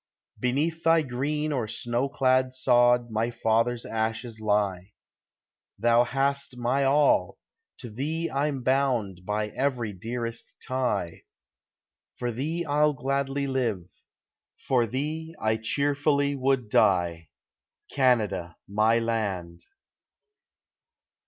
[0.39, 4.93] Beneath thy green or snow clad sod My fathers' ashes lie;
[5.77, 7.37] Thou hast my all,
[7.77, 11.25] to thee I'm bound By every dearest tie;
[12.17, 13.83] For thee I'll gladly live,
[14.57, 17.29] for thee I cheerfully would die,
[17.91, 19.65] Canada, my land.